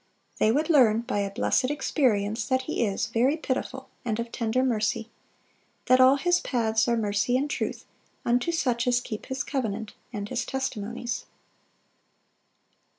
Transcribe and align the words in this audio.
They 0.39 0.51
would 0.51 0.67
learn 0.71 1.01
by 1.01 1.19
a 1.19 1.29
blessed 1.29 1.65
experience 1.69 2.47
that 2.47 2.63
He 2.63 2.83
is 2.83 3.05
"very 3.05 3.37
pitiful, 3.37 3.87
and 4.03 4.19
of 4.19 4.31
tender 4.31 4.63
mercy;" 4.63 5.11
that 5.85 6.01
all 6.01 6.15
His 6.15 6.39
paths 6.39 6.87
"are 6.87 6.97
mercy 6.97 7.37
and 7.37 7.47
truth 7.47 7.85
unto 8.25 8.51
such 8.51 8.87
as 8.87 8.99
keep 8.99 9.27
His 9.27 9.43
covenant 9.43 9.93
and 10.11 10.27
His 10.27 10.43
testimonies." 10.43 11.25